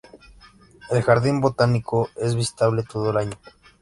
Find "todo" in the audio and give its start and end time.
2.81-3.11